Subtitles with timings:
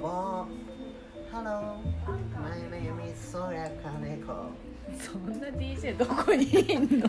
[0.00, 0.46] ぼう
[1.32, 1.76] Hello
[2.40, 4.32] my name is そりゃ金子
[4.98, 7.08] そんな DJ どこにいんの？